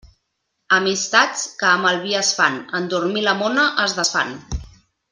Amistats 0.77 1.43
que 1.59 1.67
amb 1.73 1.87
el 1.91 1.99
vi 2.07 2.17
es 2.23 2.33
fan, 2.39 2.57
en 2.81 2.91
dormir 2.97 3.25
la 3.31 3.39
mona 3.45 3.71
es 3.87 3.99
desfan. 4.03 4.39